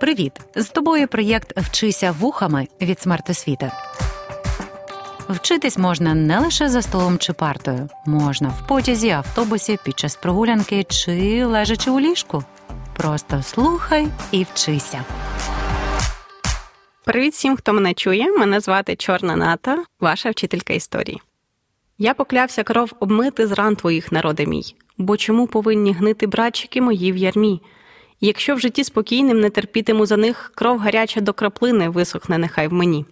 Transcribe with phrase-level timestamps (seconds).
[0.00, 0.32] Привіт!
[0.54, 3.72] З тобою проєкт Вчися вухами від смертосвіти.
[5.28, 10.84] Вчитись можна не лише за столом чи партою, можна в потязі, автобусі, під час прогулянки
[10.84, 12.44] чи лежачи у ліжку.
[12.96, 15.04] Просто слухай і вчися.
[17.04, 18.32] Привіт всім, хто мене чує.
[18.32, 21.20] Мене звати Чорна Ната, ваша вчителька історії.
[21.98, 27.12] Я поклявся кров обмити з ран твоїх, народи мій, бо чому повинні гнити братчики мої
[27.12, 27.60] в ярмі?
[28.20, 32.72] Якщо в житті спокійним не терпітиму за них, кров гаряча до краплини висохне нехай в
[32.72, 33.04] мені.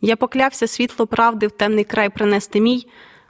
[0.00, 2.86] Я поклявся світло правди в темний край принести мій,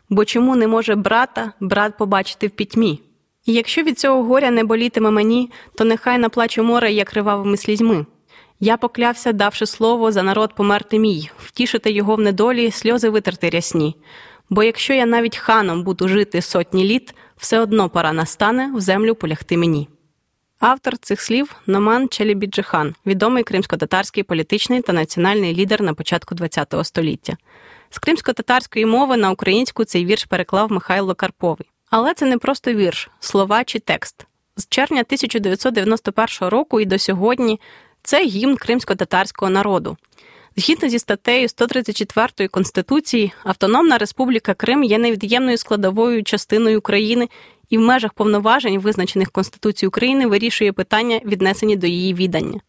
[0.09, 3.01] бо чому не може брата брат побачити в пітьмі?
[3.47, 8.07] І якщо від цього горя не болітиме мені, то нехай наплачу море, як кривавими слізьми.
[8.61, 13.97] Я поклявся, давши слово за народ померти мій, втішити його в недолі, сльози витерти рясні.
[14.51, 19.15] Бо якщо я навіть ханом буду жити сотні літ, все одно пора настане в землю
[19.15, 19.89] полягти мені.
[20.61, 27.37] Автор цих слів Номан Челібіджихан, відомий кримсько-татарський політичний та національний лідер на початку ХХ століття.
[27.91, 31.71] З кримсько-татарської мови на українську цей вірш переклав Михайло Карповий.
[31.91, 34.27] Але це не просто вірш, слова чи текст.
[34.57, 37.61] З червня 1991 року і до сьогодні
[38.03, 39.97] це гімн кримсько-татарського народу.
[40.57, 47.29] Згідно зі статтею 134 Конституції, Автономна Республіка Крим є невід'ємною складовою частиною України
[47.71, 52.61] і в межах повноважень, визначених Конституцією України, вирішує питання, віднесені до її віддання.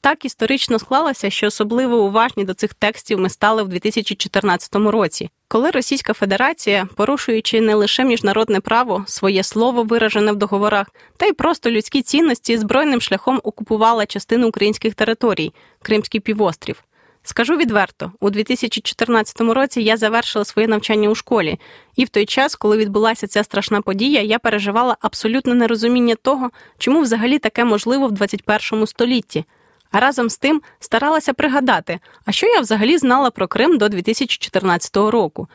[0.00, 5.70] Так історично склалося, що особливо уважні до цих текстів ми стали в 2014 році, коли
[5.70, 11.70] Російська Федерація, порушуючи не лише міжнародне право, своє слово виражене в договорах, та й просто
[11.70, 16.84] людські цінності, збройним шляхом окупувала частину українських територій Кримський півострів.
[17.30, 21.60] Скажу відверто, у 2014 році я завершила своє навчання у школі,
[21.96, 27.00] і в той час, коли відбулася ця страшна подія, я переживала абсолютне нерозуміння того, чому
[27.00, 29.44] взагалі таке можливо в 21 столітті.
[29.90, 34.96] А разом з тим старалася пригадати, а що я взагалі знала про Крим до 2014
[34.96, 35.48] року.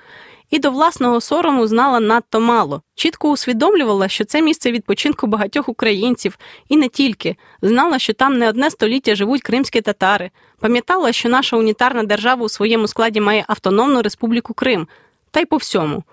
[0.50, 2.82] І до власного сорому знала надто мало.
[2.96, 6.38] Чітко усвідомлювала, що це місце відпочинку багатьох українців,
[6.70, 10.32] і не тільки знала, що там не одне століття живуть кримські татари.
[10.60, 14.88] Пам'ятала, що наша унітарна держава у своєму складі має автономну республіку Крим,
[15.32, 16.04] та й по всьому.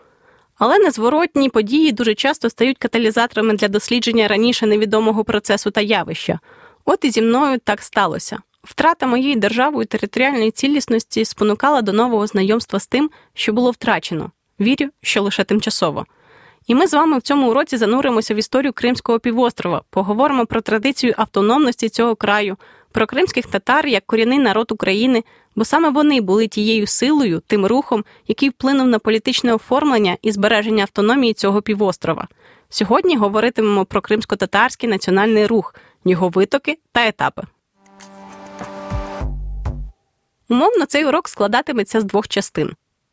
[0.59, 6.41] Але незворотні події дуже часто стають каталізаторами для дослідження раніше невідомого процесу та явища.
[6.85, 8.39] От і зі мною так сталося.
[8.63, 14.31] Втрата моєї державою територіальної цілісності спонукала до нового знайомства з тим, що було втрачено.
[14.61, 16.07] Вірю, що лише тимчасово.
[16.67, 21.15] І ми з вами в цьому уроці зануримося в історію Кримського півострова, поговоримо про традицію
[21.17, 22.57] автономності цього краю,
[22.93, 25.25] про кримських татар як корінний народ України,
[25.57, 30.83] бо саме вони були тією силою, тим рухом, який вплинув на політичне оформлення і збереження
[30.83, 32.29] автономії цього півострова.
[32.69, 37.43] Сьогодні говоритимемо про кримсько-татарський національний рух, його витоки та етапи.
[40.51, 42.73] Умовно, цей урок складатиметься з двох частин.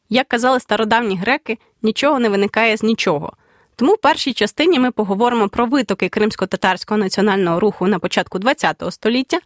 [0.10, 3.34] Як казали стародавні греки, нічого не виникає з нічого.
[3.76, 9.40] Тому в першій частині ми поговоримо про витоки кримсько-татарського національного руху на початку ХХ століття,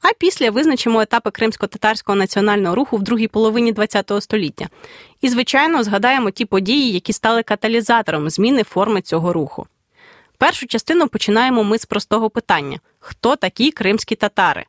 [0.00, 4.68] а після визначимо етапи кримсько-татарського національного руху в другій половині ХХ століття.
[5.20, 9.66] І, звичайно, згадаємо ті події, які стали каталізатором зміни форми цього руху.
[10.38, 14.64] Першу частину починаємо ми з простого питання: хто такі кримські татари?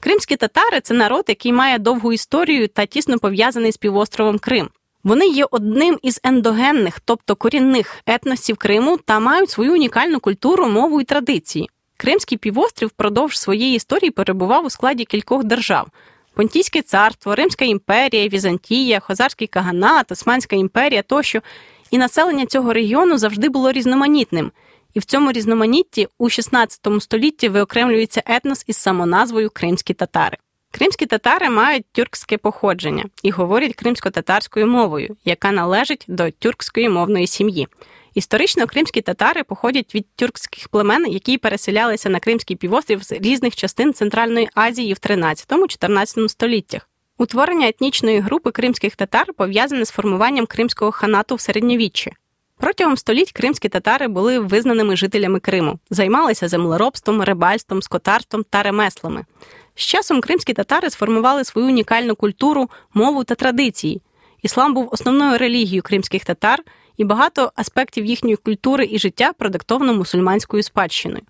[0.00, 4.68] Кримські татари це народ, який має довгу історію та тісно пов'язаний з півостровом Крим.
[5.04, 11.00] Вони є одним із ендогенних, тобто корінних етносів Криму, та мають свою унікальну культуру, мову
[11.00, 11.70] і традиції.
[11.96, 15.86] Кримський півострів впродовж своєї історії перебував у складі кількох держав:
[16.34, 21.40] Понтійське царство, Римська імперія, Візантія, Хозарський Каганат, Османська імперія тощо.
[21.90, 24.52] І населення цього регіону завжди було різноманітним.
[24.94, 30.36] І в цьому різноманітті у XVI столітті виокремлюється етнос із самоназвою Кримські татари.
[30.70, 37.68] Кримські татари мають тюркське походження і говорять кримсько-татарською мовою, яка належить до тюркської мовної сім'ї.
[38.14, 43.94] Історично кримські татари походять від тюркських племен, які переселялися на Кримський півострів з різних частин
[43.94, 46.88] Центральної Азії в 13-14 століттях.
[47.18, 52.12] Утворення етнічної групи кримських татар пов'язане з формуванням кримського ханату в середньовіччі.
[52.60, 59.24] Протягом століть кримські татари були визнаними жителями Криму, займалися землеробством, рибальством, скотарством та ремеслами.
[59.74, 64.02] З часом кримські татари сформували свою унікальну культуру, мову та традиції.
[64.42, 66.62] Іслам був основною релігією кримських татар,
[66.96, 71.22] і багато аспектів їхньої культури і життя продиктовано мусульманською спадщиною.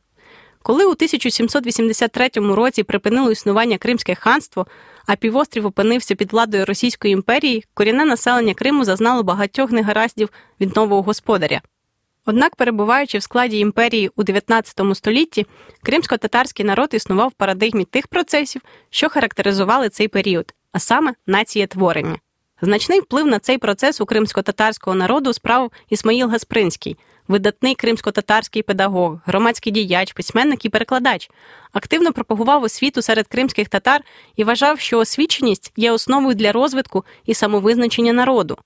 [0.71, 4.67] Коли у 1783 році припинило існування Кримське ханство,
[5.07, 10.29] а півострів опинився під владою Російської імперії, корінне населення Криму зазнало багатьох негараздів
[10.61, 11.61] від нового господаря.
[12.27, 15.47] Однак, перебуваючи в складі імперії у 19 столітті,
[15.83, 22.19] кримсько-татарський народ існував в парадигмі тих процесів, що характеризували цей період, а саме націєтворення.
[22.63, 26.97] Значний вплив на цей процес у кримсько-татарського народу справив Ісмаїл Гаспринський,
[27.31, 31.31] видатний кримсько-татарський педагог, громадський діяч, письменник і перекладач,
[31.73, 34.01] активно пропагував освіту серед кримських татар
[34.37, 38.59] і вважав, що освіченість є основою для розвитку і самовизначення народу.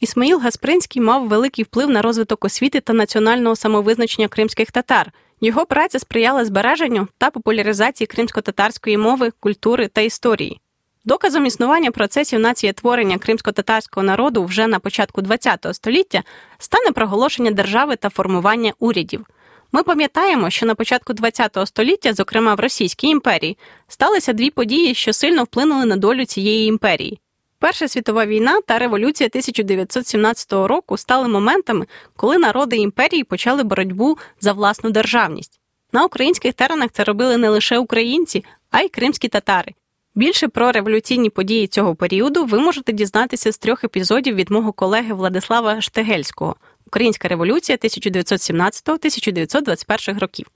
[0.00, 5.12] Ісмаїл Гаспринський мав великий вплив на розвиток освіти та національного самовизначення кримських татар.
[5.40, 10.60] Його праця сприяла збереженню та популяризації кримсько-татарської мови, культури та історії.
[11.08, 16.22] Доказом існування процесів націєтворення кримсько-татарського народу вже на початку ХХ століття
[16.58, 19.26] стане проголошення держави та формування урядів.
[19.72, 23.58] Ми пам'ятаємо, що на початку ХХ століття, зокрема в Російській імперії,
[23.88, 27.20] сталися дві події, що сильно вплинули на долю цієї імперії.
[27.58, 34.52] Перша світова війна та революція 1917 року стали моментами, коли народи імперії почали боротьбу за
[34.52, 35.60] власну державність.
[35.92, 39.74] На українських теренах це робили не лише українці, а й кримські татари.
[40.18, 45.14] Більше про революційні події цього періоду ви можете дізнатися з трьох епізодів від мого колеги
[45.14, 46.56] Владислава Штегельського
[46.86, 50.46] Українська революція 1917-1921 років.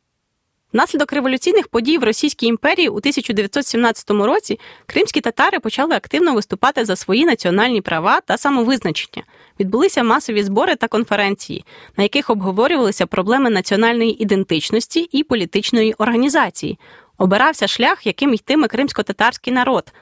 [0.73, 6.97] Внаслідок революційних подій в Російській імперії у 1917 році кримські татари почали активно виступати за
[6.97, 9.25] свої національні права та самовизначення.
[9.61, 11.65] Відбулися масові збори та конференції,
[11.97, 16.79] на яких обговорювалися проблеми національної ідентичності і політичної організації.
[17.23, 19.93] Обирався шлях, яким йтиме кримсько-татарський народ.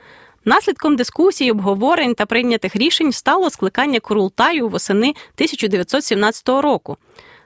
[0.45, 6.97] Наслідком дискусій, обговорень та прийнятих рішень стало скликання Курултаю восени 1917 року.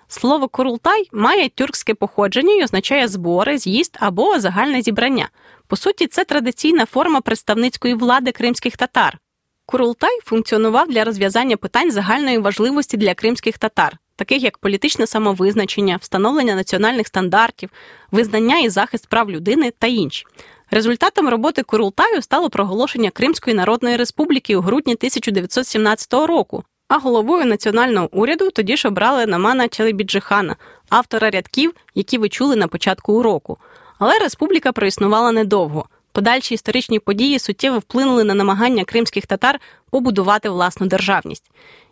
[0.09, 5.29] Слово курултай має тюркське походження і означає збори, з'їзд або загальне зібрання.
[5.67, 9.19] По суті, це традиційна форма представницької влади кримських татар.
[9.67, 16.55] Курултай функціонував для розв'язання питань загальної важливості для кримських татар, таких як політичне самовизначення, встановлення
[16.55, 17.71] національних стандартів,
[18.11, 20.25] визнання і захист прав людини та інші.
[20.71, 28.09] Результатом роботи Курултаю стало проголошення Кримської Народної Республіки у грудні 1917 року, а головою національного
[28.13, 30.57] уряду тоді ж обрали Намана Челебіджихана,
[30.89, 33.59] автора рядків, які ви чули на початку уроку.
[33.99, 35.87] Але республіка проіснувала недовго.
[36.13, 39.61] Подальші історичні події суттєво вплинули на намагання кримських татар
[39.91, 41.51] побудувати власну державність.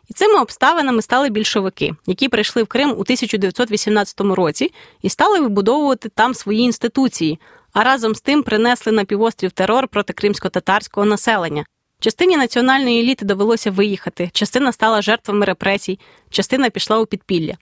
[0.08, 4.72] І цими обставинами стали більшовики, які прийшли в Крим у 1918 році
[5.02, 7.38] і стали вибудовувати там свої інституції,
[7.72, 11.64] а разом з тим принесли на півострів терор проти кримсько-татарського населення.
[12.00, 15.98] Частині національної еліти довелося виїхати, частина стала жертвами репресій,
[16.30, 17.54] частина пішла у підпілля.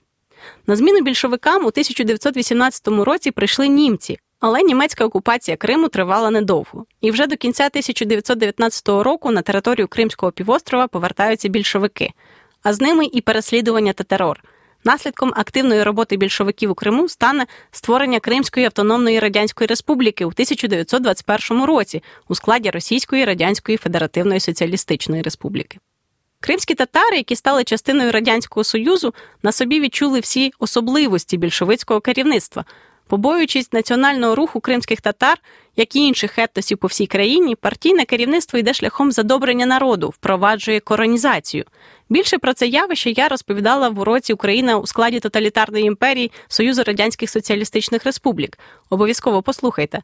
[0.67, 6.85] На зміну більшовикам у 1918 році прийшли німці, але німецька окупація Криму тривала недовго.
[7.01, 12.11] І вже до кінця 1919 року на територію Кримського півострова повертаються більшовики,
[12.63, 14.43] а з ними і переслідування та терор.
[14.83, 22.03] Наслідком активної роботи більшовиків у Криму стане створення Кримської автономної радянської республіки у 1921 році
[22.27, 25.77] у складі Російської Радянської Федеративної Соціалістичної Республіки.
[26.39, 32.65] Кримські татари, які стали частиною Радянського Союзу, на собі відчули всі особливості більшовицького керівництва,
[33.11, 35.37] Побоюючись національного руху кримських татар,
[35.75, 41.65] як і інших етносів по всій країні, партійне керівництво йде шляхом задобрення народу, впроваджує коронізацію.
[42.09, 47.29] Більше про це явище я розповідала в уроці Україна у складі тоталітарної імперії Союзу Радянських
[47.29, 48.59] Соціалістичних Республік.
[48.89, 50.01] Обов'язково послухайте.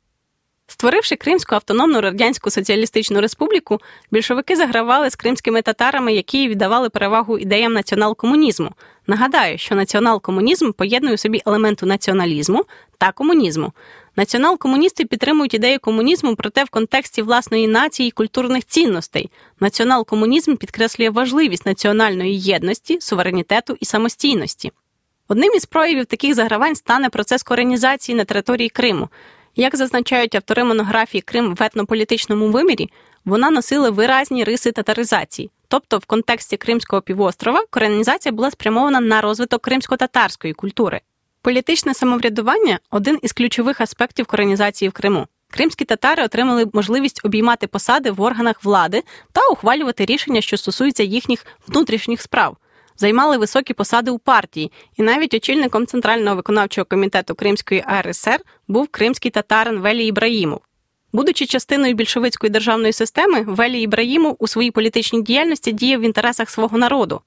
[0.69, 3.79] Створивши Кримську автономну радянську соціалістичну республіку,
[4.11, 8.69] більшовики загравали з кримськими татарами, які віддавали перевагу ідеям націонал-комунізму.
[9.07, 12.65] Нагадаю, що націонал-комунізм поєднує у собі елементу націоналізму
[12.97, 13.73] та комунізму.
[14.17, 19.29] Націонал-комуністи підтримують ідею комунізму, проте в контексті власної нації і культурних цінностей.
[19.59, 24.71] Націонал-комунізм підкреслює важливість національної єдності, суверенітету і самостійності.
[25.27, 29.09] Одним із проявів таких загравань стане процес коренізації на території Криму.
[29.55, 32.89] Як зазначають автори монографії Крим в етнополітичному вимірі,
[33.25, 35.51] вона носила виразні риси татаризації.
[35.67, 41.01] Тобто, в контексті Кримського півострова коренізація була спрямована на розвиток кримсько-татарської культури.
[41.47, 45.27] Політичне самоврядування один із ключових аспектів коренізації в Криму.
[45.49, 51.45] Кримські татари отримали можливість обіймати посади в органах влади та ухвалювати рішення, що стосуються їхніх
[51.67, 52.57] внутрішніх справ
[52.97, 59.31] займали високі посади у партії, і навіть очільником центрального виконавчого комітету Кримської АРСР був кримський
[59.31, 60.61] татарин Велі Ібраїмов.
[61.13, 66.77] Будучи частиною більшовицької державної системи, Велі Ібраїмов у своїй політичній діяльності діяв в інтересах свого
[66.77, 67.21] народу.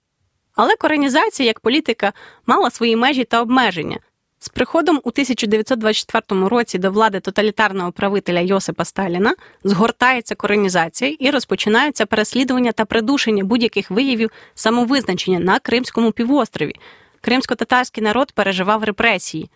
[0.55, 2.13] Але коренізація як політика
[2.47, 3.99] мала свої межі та обмеження.
[4.43, 12.07] З приходом у 1924 році до влади тоталітарного правителя Йосипа Сталіна згортається коронізація і розпочинаються
[12.07, 16.75] переслідування та придушення будь-яких виявів самовизначення на Кримському півострові.
[17.21, 19.51] кримсько-татарський народ переживав репресії.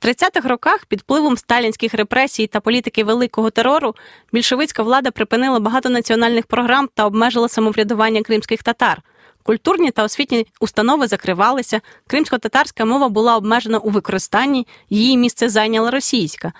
[0.00, 3.94] В 30-х роках під впливом сталінських репресій та політики великого терору
[4.32, 9.02] більшовицька влада припинила багато національних програм та обмежила самоврядування кримських татар.
[9.48, 16.52] Культурні та освітні установи закривалися, кримсько-татарська мова була обмежена у використанні, її місце зайняла російська.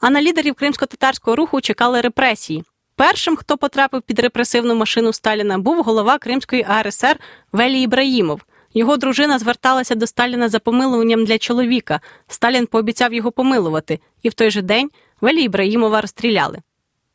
[0.00, 2.64] А на лідерів кримсько-татарського руху чекали репресії.
[2.96, 7.20] Першим, хто потрапив під репресивну машину Сталіна, був голова Кримської АРСР
[7.52, 8.40] Велі Ібраїмов.
[8.74, 12.00] Його дружина зверталася до Сталіна за помилуванням для чоловіка.
[12.28, 16.58] Сталін пообіцяв його помилувати, і в той же день Велі Ібраїмова розстріляли.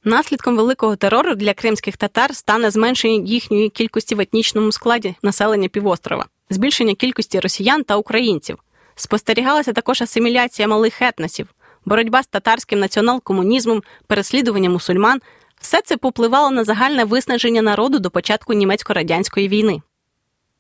[0.03, 6.25] Наслідком великого терору для кримських татар стане зменшення їхньої кількості в етнічному складі населення півострова,
[6.49, 8.57] збільшення кількості росіян та українців.
[8.95, 11.47] Спостерігалася також асиміляція малих етносів,
[11.85, 15.21] боротьба з татарським націонал-комунізмом, переслідування мусульман.
[15.61, 19.81] Все це попливало на загальне виснаження народу до початку німецько-радянської війни.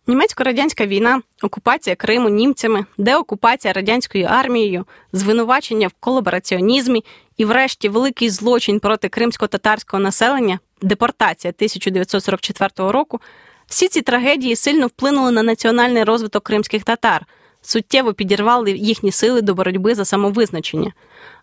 [0.09, 7.03] Німецько-радянська війна, окупація Криму німцями, деокупація радянською армією, звинувачення в колабораціонізмі
[7.37, 13.19] і, врешті, великий злочин проти кримсько-татарського населення, депортація 1944 року.
[13.67, 17.25] Всі ці трагедії сильно вплинули на національний розвиток кримських татар,
[17.61, 20.93] суттєво підірвали їхні сили до боротьби за самовизначення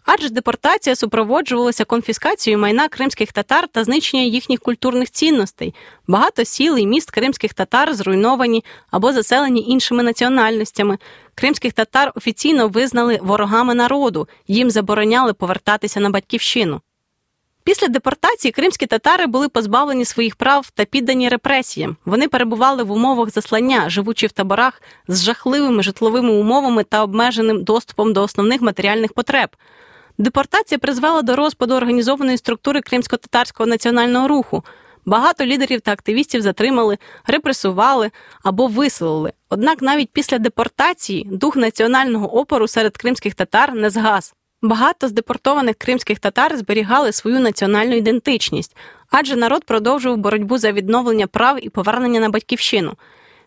[0.06, 5.74] адже депортація супроводжувалася конфіскацією майна кримських татар та знищення їхніх культурних цінностей.
[6.06, 10.98] Багато сіл і міст кримських татар зруйновані або заселені іншими національностями.
[11.34, 16.80] Кримських татар офіційно визнали ворогами народу, їм забороняли повертатися на батьківщину.
[17.66, 21.96] Після депортації кримські татари були позбавлені своїх прав та піддані репресіям.
[22.04, 28.12] Вони перебували в умовах заслання, живучи в таборах з жахливими житловими умовами та обмеженим доступом
[28.12, 29.48] до основних матеріальних потреб.
[30.18, 34.64] Депортація призвела до розпаду організованої структури кримсько-татарського національного руху.
[35.06, 38.10] Багато лідерів та активістів затримали, репресували
[38.42, 39.32] або виселили.
[39.50, 44.34] Однак навіть після депортації дух національного опору серед кримських татар не згас.
[44.62, 48.76] Багато з депортованих кримських татар зберігали свою національну ідентичність,
[49.10, 52.94] адже народ продовжував боротьбу за відновлення прав і повернення на батьківщину.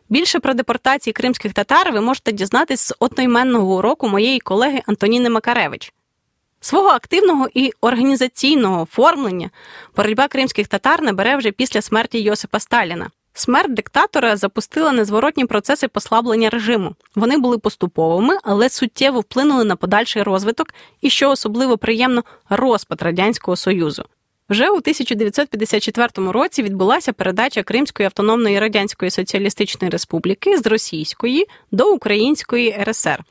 [0.10, 5.94] Більше про депортації кримських татар ви можете дізнатись з одноіменного уроку моєї колеги Антоніни Макаревич.
[6.62, 9.50] Свого активного і організаційного оформлення
[9.96, 13.10] боротьба кримських татар набере вже після смерті Йосипа Сталіна.
[13.34, 16.96] Смерть диктатора запустила незворотні процеси послаблення режиму.
[17.16, 23.56] Вони були поступовими, але суттєво вплинули на подальший розвиток і, що особливо приємно, розпад радянського
[23.58, 24.04] союзу.
[24.50, 32.84] Вже у 1954 році відбулася передача Кримської автономної радянської соціалістичної республіки з російської до української
[32.84, 33.24] РСР.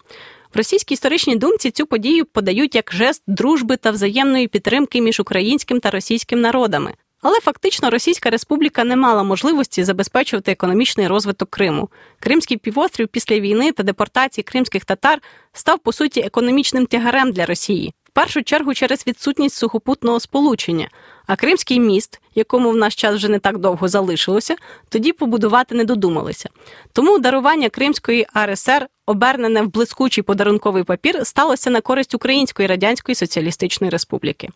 [0.54, 5.80] В російській історичній думці цю подію подають як жест дружби та взаємної підтримки між українським
[5.80, 6.94] та російським народами.
[7.22, 11.88] Але фактично Російська Республіка не мала можливості забезпечувати економічний розвиток Криму.
[12.20, 17.94] Кримський півострів після війни та депортації кримських татар став по суті економічним тягарем для Росії
[18.18, 20.88] першу чергу через відсутність сухопутного сполучення,
[21.26, 24.56] а Кримський міст, якому в наш час вже не так довго залишилося,
[24.88, 26.48] тоді побудувати не додумалися.
[26.92, 33.90] Тому дарування Кримської АРСР, обернене в блискучий подарунковий папір, сталося на користь Української Радянської Соціалістичної
[33.90, 34.48] Республіки.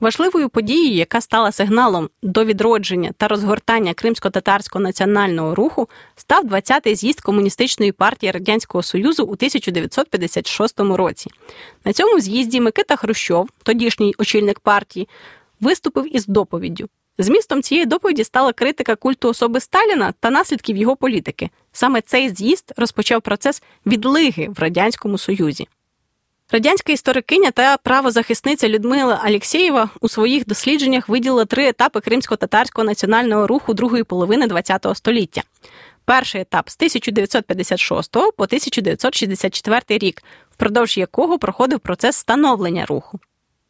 [0.00, 7.20] Важливою подією, яка стала сигналом до відродження та розгортання кримсько-татарського національного руху, став 20-й з'їзд
[7.20, 11.30] комуністичної партії Радянського Союзу у 1956 році.
[11.84, 15.08] На цьому з'їзді Микита Хрущов, тодішній очільник партії,
[15.60, 16.88] виступив із доповіддю.
[17.18, 21.50] Змістом цієї доповіді стала критика культу особи Сталіна та наслідків його політики.
[21.72, 25.68] Саме цей з'їзд розпочав процес відлиги в радянському союзі.
[26.52, 33.74] Радянська історикиня та правозахисниця Людмила Алєксєєва у своїх дослідженнях виділила три етапи кримсько-татарського національного руху
[33.74, 35.42] другої половини ХХ століття.
[36.04, 43.20] Перший етап з 1956 по 1964 рік, впродовж якого проходив процес становлення руху.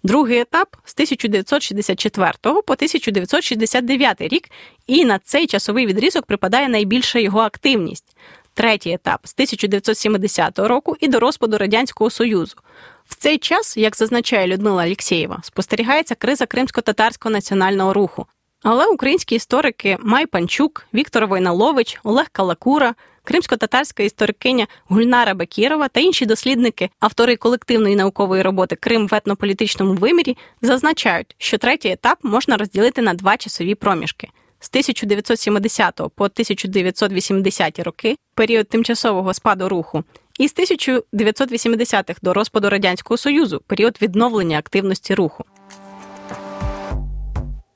[0.03, 4.49] Другий етап з 1964 по 1969 рік,
[4.87, 8.17] і на цей часовий відрізок припадає найбільша його активність
[8.57, 12.57] третій етап з 1970 року і до розпаду Радянського Союзу.
[13.05, 18.27] В цей час, як зазначає Людмила Алєксєєва, спостерігається криза кримсько-татарського національного руху.
[18.63, 22.95] Але українські історики Май Панчук, Віктор Войналович, Олег Калакура,
[23.25, 30.37] кримсько-татарська історикиня Гульнара Бакірова та інші дослідники, автори колективної наукової роботи Крим в етнополітичному вимірі,
[30.63, 34.29] зазначають, що третій етап можна розділити на два часові проміжки
[34.67, 40.05] з 1970 по 1980 роки, період тимчасового спаду руху,
[40.39, 45.45] і з 1980-х до розпаду радянського союзу, період відновлення активності руху.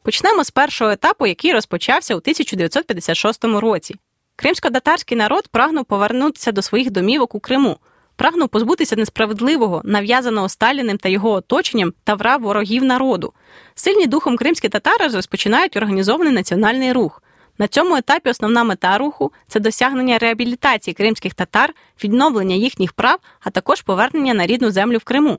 [0.03, 3.95] Почнемо з першого етапу, який розпочався у 1956 році.
[4.37, 7.79] Кримсько-татарський народ прагнув повернутися до своїх домівок у Криму,
[8.21, 13.33] прагнув позбутися несправедливого, нав'язаного Сталіним та його оточенням тавра ворогів народу.
[13.75, 17.23] Сильні духом кримські татари розпочинають організований національний рух.
[17.59, 21.75] На цьому етапі основна мета руху це досягнення реабілітації кримських татар,
[22.05, 25.39] відновлення їхніх прав, а також повернення на рідну землю в Криму.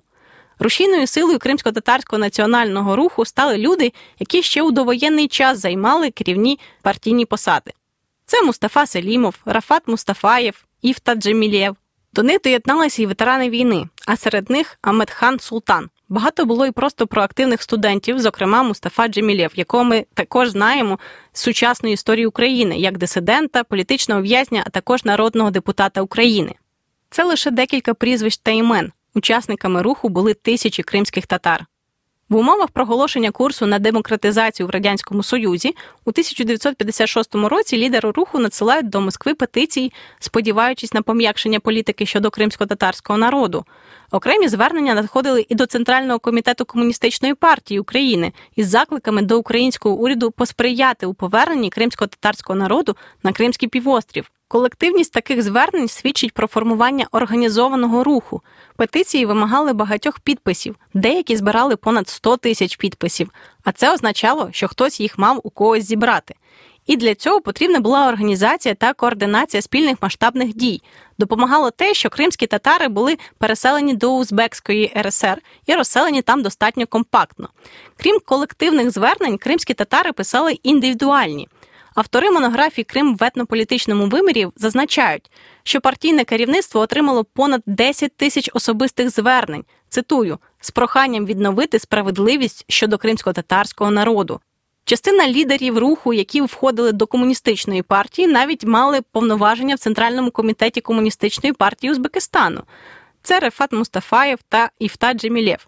[0.60, 7.26] Рушійною силою кримсько-татарського національного руху стали люди, які ще у довоєнний час займали керівні партійні
[7.26, 7.72] посади.
[8.26, 11.76] Це Мустафа Селімов, Рафат Мустафаєв, Іфта Джемілєв.
[12.14, 15.90] До них доєдналися і ветерани війни, а серед них Амедхан Султан.
[16.10, 21.00] Багато було і просто проактивних студентів, зокрема Мустафа Джемілєв, якого ми також знаємо
[21.34, 26.56] з сучасної історії України як дисидента, політичного в'язня, а також народного депутата України.
[27.10, 28.92] Це лише декілька прізвищ та імен.
[29.16, 31.66] Учасниками руху були тисячі кримських татар.
[32.32, 38.90] В умовах проголошення курсу на демократизацію в радянському союзі у 1956 році лідери руху надсилають
[38.90, 43.66] до Москви петиції, сподіваючись на пом'якшення політики щодо кримсько-татарського народу.
[44.12, 50.32] Окремі звернення надходили і до Центрального комітету комуністичної партії України із закликами до українського уряду
[50.32, 54.32] посприяти у поверненні кримсько-татарського народу на Кримський півострів.
[54.52, 58.42] Колективність таких звернень свідчить про формування організованого руху.
[58.76, 63.30] Петиції вимагали багатьох підписів, деякі збирали понад 100 тисяч підписів,
[63.64, 66.36] а це означало, що хтось їх мав у когось зібрати.
[66.88, 70.82] І для цього потрібна була організація та координація спільних масштабних дій.
[71.18, 77.50] Допомагало те, що кримські татари були переселені до Узбекської РСР і розселені там достатньо компактно.
[77.98, 81.48] Крім колективних звернень, кримські татари писали індивідуальні.
[81.96, 85.32] Автори монографії Крим в етнополітичному вимірі зазначають,
[85.64, 89.66] що партійне керівництво отримало понад 10 тисяч особистих звернень.
[89.90, 94.40] Цитую з проханням відновити справедливість щодо кримсько-татарського народу.
[94.86, 101.54] Частина лідерів руху, які входили до комуністичної партії, навіть мали повноваження в Центральному комітеті комуністичної
[101.54, 102.62] партії Узбекистану.
[103.24, 105.68] Це Рефат Мустафаєв та Іфта Джемілєв.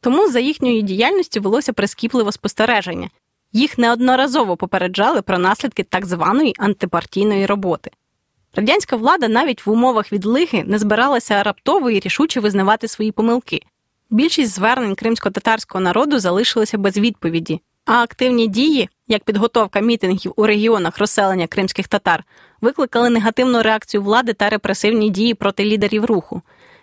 [0.00, 3.10] Тому за їхньою діяльністю велося прискіпливе спостереження.
[3.58, 7.90] Їх неодноразово попереджали про наслідки так званої антипартійної роботи.
[8.54, 13.62] Радянська влада навіть в умовах відлиги не збиралася раптово і рішуче визнавати свої помилки.
[14.10, 20.98] Більшість звернень кримсько-татарського народу залишилися без відповіді, а активні дії, як підготовка мітингів у регіонах
[20.98, 22.24] розселення кримських татар,
[22.60, 26.42] викликали негативну реакцію влади та репресивні дії проти лідерів руху.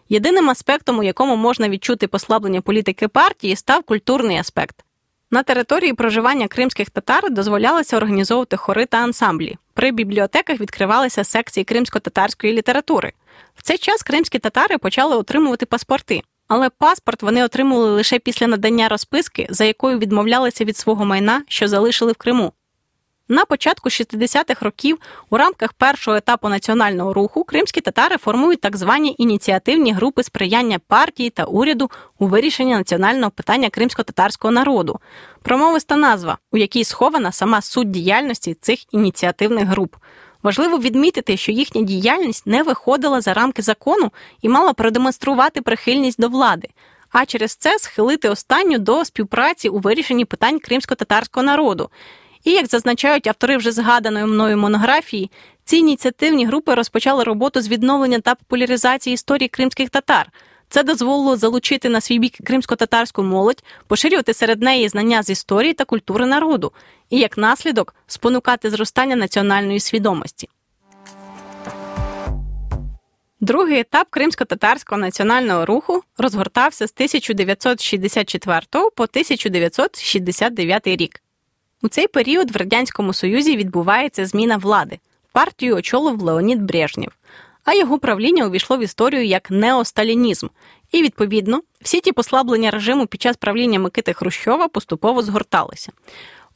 [0.10, 4.85] Єдиним аспектом, у якому можна відчути послаблення політики партії, став культурний аспект.
[5.36, 9.58] На території проживання кримських татар дозволялося організовувати хори та ансамблі.
[9.74, 13.14] При бібліотеках відкривалися секції кримсько-татарської літератури.
[13.56, 18.90] В цей час кримські татари почали отримувати паспорти, але паспорт вони отримували лише після надання
[18.90, 22.54] розписки, за якою відмовлялися від свого майна, що залишили в Криму.
[23.28, 24.98] На початку 60-х років
[25.30, 31.30] у рамках першого етапу національного руху кримські татари формують так звані ініціативні групи сприяння партії
[31.30, 35.00] та уряду у вирішенні національного питання кримсько-татарського народу,
[35.42, 39.96] промовиста назва, у якій схована сама суть діяльності цих ініціативних груп.
[40.44, 44.12] Важливо відмітити, що їхня діяльність не виходила за рамки закону
[44.42, 46.68] і мала продемонструвати прихильність до влади,
[47.10, 51.90] а через це схилити останню до співпраці у вирішенні питань кримсько-татарського народу.
[52.46, 55.32] І як зазначають автори вже згаданої мною монографії,
[55.64, 60.32] ці ініціативні групи розпочали роботу з відновлення та популяризації історії кримських татар.
[60.70, 65.86] Це дозволило залучити на свій бік кримсько-татарську молодь, поширювати серед неї знання з історії та
[65.86, 66.72] культури народу,
[67.10, 70.50] і як наслідок спонукати зростання національної свідомості.
[73.40, 81.25] Другий етап кримсько-татарського національного руху розгортався з 1964 по 1969 рік.
[81.86, 85.00] У цей період в Радянському Союзі відбувається зміна влади.
[85.32, 87.12] Партію очолив Леонід Брежнєв,
[87.64, 90.48] а його правління увійшло в історію як неосталінізм.
[90.92, 95.92] І, відповідно, всі ті послаблення режиму під час правління Микити Хрущова поступово згорталися.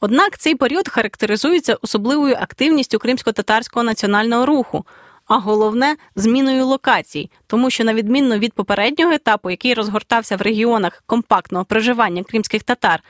[0.00, 4.86] Однак цей період характеризується особливою активністю кримсько-татарського національного руху,
[5.26, 11.02] а головне зміною локацій, тому що, на відмінно від попереднього етапу, який розгортався в регіонах
[11.06, 13.02] компактного проживання кримських татар,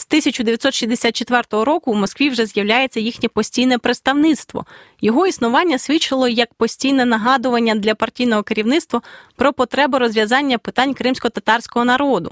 [0.00, 4.66] з 1964 року у Москві вже з'являється їхнє постійне представництво.
[5.00, 9.02] Його існування свідчило як постійне нагадування для партійного керівництва
[9.36, 12.30] про потребу розв'язання питань кримсько-татарського народу.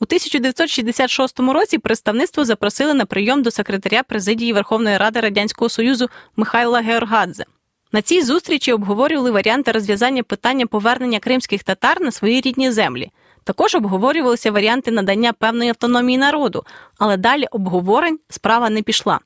[0.00, 6.80] У 1966 році представництво запросили на прийом до секретаря президії Верховної Ради Радянського Союзу Михайла
[6.80, 7.44] Георгадзе.
[7.92, 13.10] На цій зустрічі обговорювали варіанти розв'язання питання повернення кримських татар на свої рідні землі.
[13.48, 16.64] Також обговорювалися варіанти надання певної автономії народу,
[16.98, 19.20] але далі обговорень справа не пішла.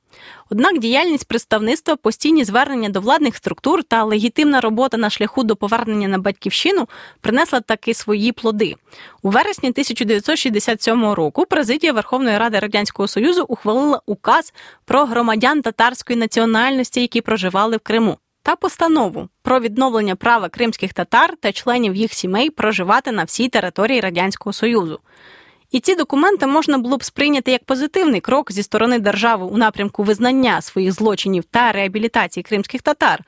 [0.49, 6.07] Однак діяльність представництва, постійні звернення до владних структур та легітимна робота на шляху до повернення
[6.07, 6.87] на батьківщину
[7.21, 8.75] принесла таки свої плоди.
[9.21, 14.53] У вересні 1967 року президія Верховної Ради Радянського Союзу ухвалила указ
[14.85, 21.35] про громадян татарської національності, які проживали в Криму та постанову про відновлення права кримських татар
[21.39, 24.99] та членів їх сімей проживати на всій території Радянського Союзу.
[25.71, 30.03] І ці документи можна було б сприйняти як позитивний крок зі сторони держави у напрямку
[30.03, 33.23] визнання своїх злочинів та реабілітації кримських татар,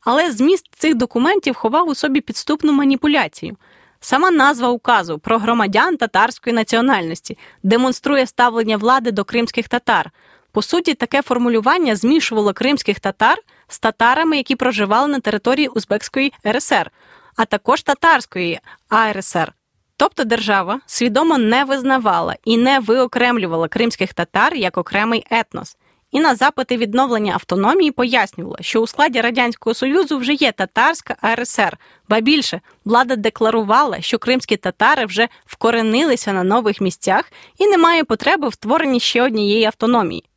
[0.00, 3.56] але зміст цих документів ховав у собі підступну маніпуляцію.
[4.00, 10.10] Сама назва указу про громадян татарської національності демонструє ставлення влади до кримських татар.
[10.52, 13.38] По суті, таке формулювання змішувало кримських татар
[13.70, 16.90] з татарами, які проживали на території Узбекської РСР,
[17.36, 19.52] а також татарської АРСР.
[19.96, 25.76] Тобто держава свідомо не визнавала і не виокремлювала кримських татар як окремий етнос.
[26.10, 31.78] І на запити відновлення автономії пояснювала, що у складі Радянського Союзу вже є татарська АРСР,
[32.08, 38.48] ба більше влада декларувала, що кримські татари вже вкоренилися на нових місцях і немає потреби
[38.48, 40.29] в створенні ще однієї автономії.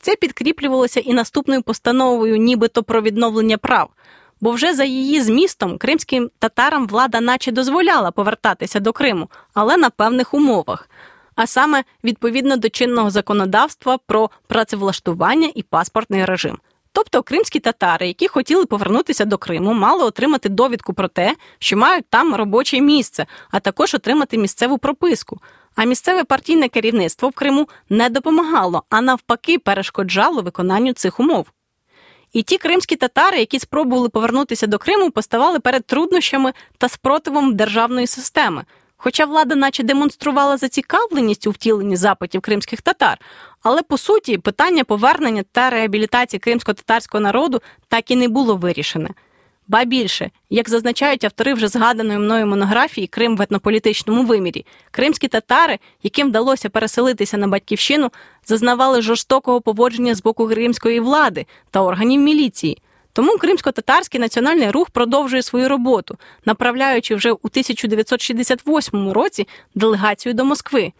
[0.00, 3.90] Це підкріплювалося і наступною постановою, нібито про відновлення прав.
[4.40, 9.90] Бо вже за її змістом кримським татарам влада наче дозволяла повертатися до Криму, але на
[9.90, 10.88] певних умовах,
[11.34, 16.58] а саме відповідно до чинного законодавства про працевлаштування і паспортний режим.
[16.96, 22.04] Тобто кримські татари, які хотіли повернутися до Криму, мали отримати довідку про те, що мають
[22.10, 25.40] там робоче місце, а також отримати місцеву прописку.
[25.76, 31.46] А місцеве партійне керівництво в Криму не допомагало, а навпаки, перешкоджало виконанню цих умов.
[32.32, 38.06] І ті кримські татари, які спробували повернутися до Криму, поставали перед труднощами та спротивом державної
[38.06, 38.64] системи.
[38.96, 43.18] Хоча влада, наче демонструвала зацікавленість у втіленні запитів кримських татар,
[43.62, 49.08] але по суті питання повернення та реабілітації кримсько-татарського народу так і не було вирішене.
[49.68, 55.78] Ба більше, як зазначають автори вже згаданої мною монографії Крим в етнополітичному вимірі, кримські татари,
[56.02, 58.10] яким вдалося переселитися на батьківщину,
[58.46, 62.82] зазнавали жорстокого поводження з боку кримської влади та органів міліції.
[63.12, 70.92] Тому кримсько-татарський національний рух продовжує свою роботу, направляючи вже у 1968 році делегацію до Москви.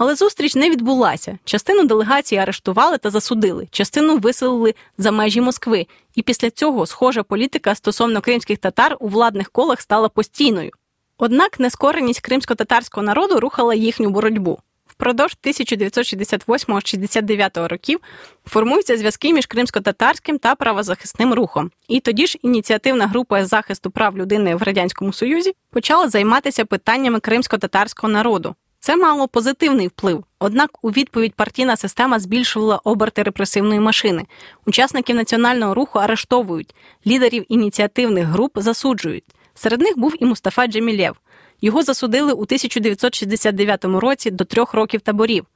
[0.00, 1.38] Але зустріч не відбулася.
[1.44, 5.86] Частину делегації арештували та засудили, частину виселили за межі Москви.
[6.14, 10.70] І після цього схожа політика стосовно кримських татар у владних колах стала постійною.
[11.18, 14.58] Однак нескореність кримсько-татарського народу рухала їхню боротьбу.
[14.86, 18.00] Впродовж 1968-69 років
[18.46, 21.70] формуються зв'язки між кримсько-татарським та правозахисним рухом.
[21.88, 28.12] І тоді ж ініціативна група захисту прав людини в радянському союзі почала займатися питаннями кримсько-татарського
[28.12, 28.54] народу.
[28.82, 34.26] Це мало позитивний вплив, однак у відповідь партійна система збільшувала оберти репресивної машини.
[34.66, 36.74] Учасників національного руху арештовують,
[37.06, 39.24] лідерів ініціативних груп засуджують.
[39.54, 41.16] Серед них був і Мустафа Джемілєв.
[41.60, 45.46] Його засудили у 1969 році до трьох років таборів.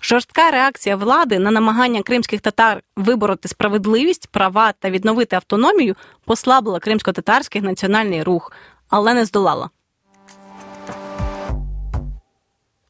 [0.00, 7.60] Жорстка реакція влади на намагання кримських татар вибороти справедливість, права та відновити автономію послабила кримсько-татарський
[7.60, 8.52] національний рух,
[8.88, 9.70] але не здолала.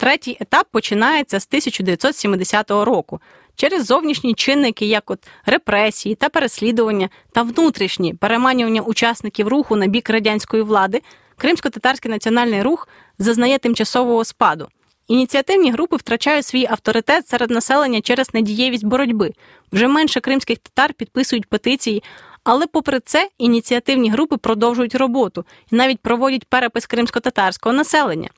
[0.03, 3.21] Третій етап починається з 1970 року
[3.57, 10.11] через зовнішні чинники, як от репресії та переслідування та внутрішні переманювання учасників руху на бік
[10.11, 11.03] радянської влади.
[11.37, 12.89] Кримсько-татарський національний рух
[13.19, 14.69] зазнає тимчасового спаду.
[15.09, 19.33] Ініціативні групи втрачають свій авторитет серед населення через недієвість боротьби.
[19.73, 22.03] Вже менше кримських татар підписують петиції,
[22.45, 28.29] але, попри це, ініціативні групи продовжують роботу і навіть проводять перепис кримсько-татарського населення.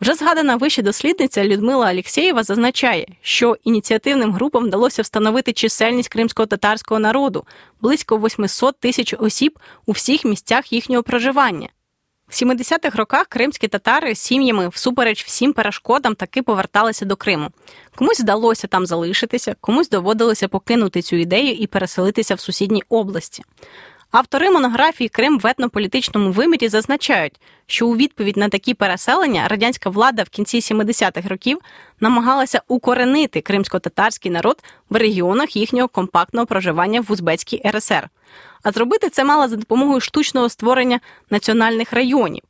[0.00, 7.00] Вже згадана вище дослідниця Людмила Алєксєєва зазначає, що ініціативним групам вдалося встановити чисельність кримського татарського
[7.00, 7.44] народу
[7.80, 11.68] близько 800 тисяч осіб у всіх місцях їхнього проживання.
[12.28, 17.50] В 70-х роках кримські татари з сім'ями всупереч всім перешкодам таки поверталися до Криму.
[17.94, 23.44] Комусь вдалося там залишитися, комусь доводилося покинути цю ідею і переселитися в сусідні області.
[24.18, 30.22] Автори монографії Крим в етнополітичному вимірі зазначають, що у відповідь на такі переселення радянська влада
[30.22, 31.58] в кінці 70-х років
[32.00, 38.08] намагалася укоренити кримсько-татарський народ в регіонах їхнього компактного проживання в Узбецькій РСР.
[38.62, 41.00] А зробити це мала за допомогою штучного створення
[41.30, 42.42] національних районів.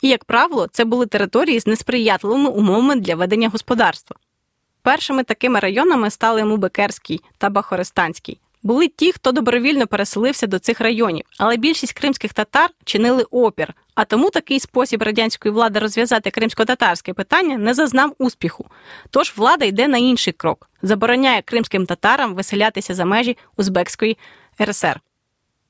[0.00, 4.16] І, як правило, це були території з несприятливими умовами для ведення господарства.
[4.82, 8.40] Першими такими районами стали Мубекерський та Бахористанський.
[8.62, 13.74] Були ті, хто добровільно переселився до цих районів, але більшість кримських татар чинили опір.
[13.94, 18.66] А тому такий спосіб радянської влади розв'язати кримсько-татарське питання не зазнав успіху.
[19.10, 24.18] Тож влада йде на інший крок: забороняє кримським татарам виселятися за межі Узбекської
[24.62, 25.00] РСР.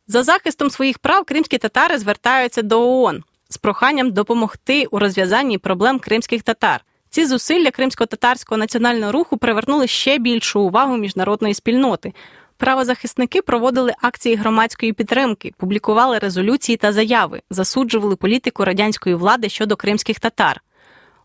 [0.06, 5.98] За захистом своїх прав кримські татари звертаються до ООН з проханням допомогти у розв'язанні проблем
[5.98, 6.84] кримських татар.
[7.10, 12.12] Ці зусилля кримсько-татарського національного руху привернули ще більшу увагу міжнародної спільноти.
[12.58, 20.20] Правозахисники проводили акції громадської підтримки, публікували резолюції та заяви, засуджували політику радянської влади щодо кримських
[20.20, 20.62] татар.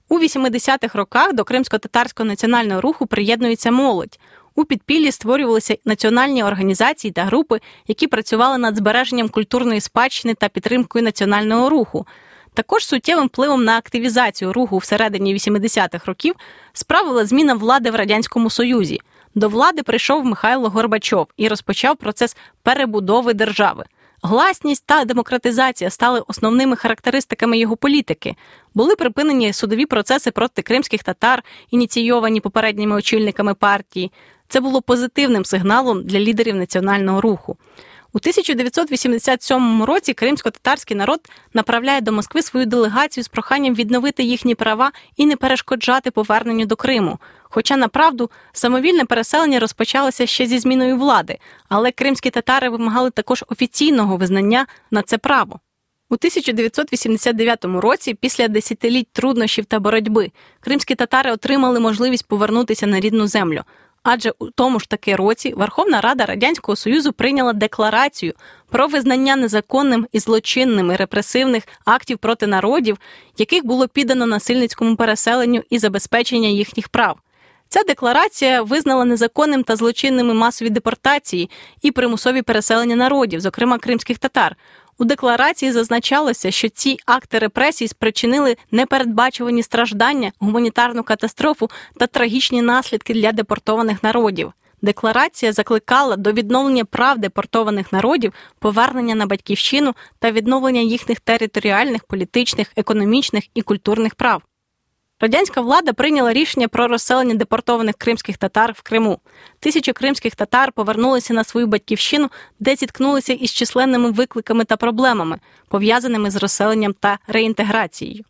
[0.09, 4.19] У 80-х роках до кримсько-татарського національного руху приєднується молодь.
[4.55, 11.03] У підпіллі створювалися національні організації та групи, які працювали над збереженням культурної спадщини та підтримкою
[11.03, 12.07] національного руху.
[12.53, 16.35] Також суттєвим впливом на активізацію руху всередині 80-х років
[16.73, 19.01] справила зміна влади в радянському союзі.
[19.35, 23.85] До влади прийшов Михайло Горбачов і розпочав процес перебудови держави.
[24.21, 28.35] Гласність та демократизація стали основними характеристиками його політики.
[28.73, 34.11] Були припинені судові процеси проти кримських татар, ініційовані попередніми очільниками партії.
[34.47, 37.57] Це було позитивним сигналом для лідерів національного руху.
[38.15, 41.19] У 1987 році кримсько-татарський народ
[41.53, 46.75] направляє до Москви свою делегацію з проханням відновити їхні права і не перешкоджати поверненню до
[46.75, 47.19] Криму.
[47.55, 51.37] Хоча направду самовільне переселення розпочалося ще зі зміною влади,
[51.69, 55.59] але кримські татари вимагали також офіційного визнання на це право.
[56.09, 63.27] У 1989 році, після десятиліть труднощів та боротьби, кримські татари отримали можливість повернутися на рідну
[63.27, 63.61] землю.
[64.03, 68.33] Адже у тому ж таки році Верховна Рада Радянського Союзу прийняла декларацію
[68.69, 72.97] про визнання незаконним і злочинними репресивних актів проти народів,
[73.37, 77.19] яких було піддано насильницькому переселенню і забезпечення їхніх прав.
[77.73, 81.49] Ця декларація визнала незаконним та злочинними масові депортації
[81.81, 84.55] і примусові переселення народів, зокрема кримських татар.
[84.97, 93.13] У декларації зазначалося, що ці акти репресій спричинили непередбачувані страждання, гуманітарну катастрофу та трагічні наслідки
[93.13, 94.53] для депортованих народів.
[94.81, 102.71] Декларація закликала до відновлення прав депортованих народів, повернення на батьківщину та відновлення їхніх територіальних, політичних,
[102.75, 104.41] економічних і культурних прав.
[105.23, 109.19] Радянська влада прийняла рішення про розселення депортованих кримських татар в Криму.
[109.59, 116.31] Тисячі кримських татар повернулися на свою батьківщину, де зіткнулися із численними викликами та проблемами, пов'язаними
[116.31, 118.23] з розселенням та реінтеграцією.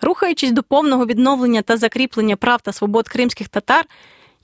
[0.00, 3.84] Рухаючись до повного відновлення та закріплення прав та свобод кримських татар,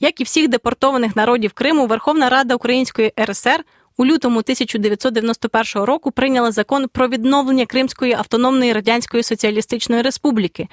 [0.00, 3.64] як і всіх депортованих народів Криму, Верховна Рада Української РСР
[3.96, 10.68] у лютому 1991 року прийняла закон про відновлення Кримської автономної радянської соціалістичної республіки.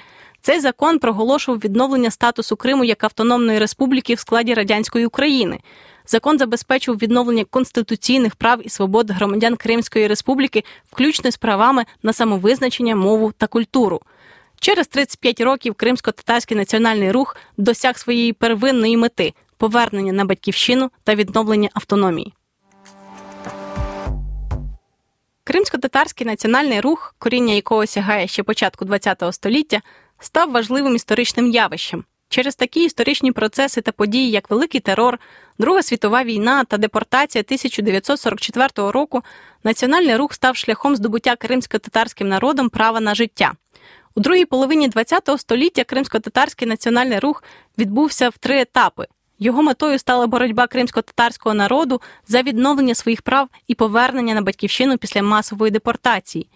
[0.45, 5.59] Цей закон проголошував відновлення статусу Криму як автономної республіки в складі радянської України.
[6.07, 12.95] Закон забезпечив відновлення конституційних прав і свобод громадян Кримської республіки, включно з правами на самовизначення,
[12.95, 14.01] мову та культуру.
[14.59, 21.69] Через 35 років Кримсько-татарський національний рух досяг своєї первинної мети повернення на батьківщину та відновлення
[21.73, 22.33] автономії.
[25.43, 29.81] Кримсько-татарський національний рух, коріння якого сягає ще початку ХХ століття,
[30.19, 32.03] став важливим історичним явищем.
[32.29, 35.19] Через такі історичні процеси та події, як Великий терор,
[35.59, 39.23] Друга світова війна та депортація 1944 року,
[39.63, 43.53] національний рух став шляхом здобуття кримсько-татарським народом права на життя.
[44.15, 47.43] У другій половині ХХ століття кримсько-татарський національний рух
[47.77, 49.05] відбувся в три етапи.
[49.39, 55.23] Його метою стала боротьба кримсько-татарського народу за відновлення своїх прав і повернення на батьківщину після
[55.23, 56.47] масової депортації.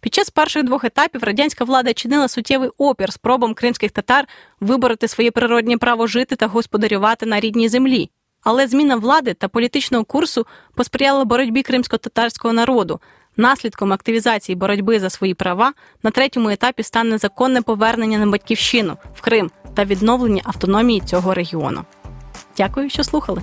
[0.00, 4.28] Під час перших двох етапів радянська влада чинила суттєвий опір спробам кримських татар
[4.60, 8.10] вибороти своє природнє право жити та господарювати на рідній землі.
[8.42, 13.00] Але зміна влади та політичного курсу посприяла боротьбі кримсько-татарського народу.
[13.36, 19.20] Наслідком активізації боротьби за свої права на третьому етапі стане законне повернення на батьківщину в
[19.20, 21.84] Крим та відновлення автономії цього регіону.
[22.56, 23.42] Дякую, що слухали.